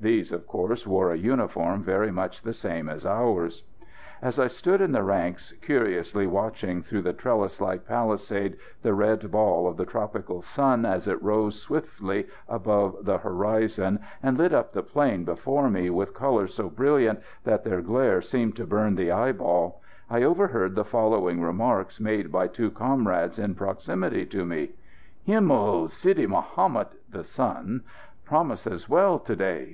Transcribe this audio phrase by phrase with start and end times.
[0.00, 3.64] These, of course, wore a uniform very much the same as ours.
[4.22, 9.30] As I stood in the ranks curiously watching through the trellis like palisade the red
[9.30, 14.72] ball of the tropical sun as it rose swiftly above the horizon and lit up
[14.72, 19.12] the plain before me with colours so brilliant that their glare seemed to burn the
[19.12, 24.70] eyeball, I overheard the following remarks made by two comrades in proximity to me:
[25.24, 25.88] "Himmel!
[25.90, 27.82] Sidi Mahomet (the sun)
[28.24, 29.62] promises well to day.